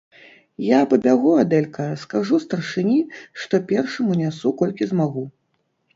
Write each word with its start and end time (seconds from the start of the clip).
Я 0.67 0.79
пабягу, 0.93 1.33
Адэлька, 1.41 1.85
скажу 2.03 2.35
старшынi, 2.45 2.97
што 3.45 3.55
першым 3.73 4.05
унясу, 4.15 4.55
колькi 4.63 4.83
змагу... 4.95 5.23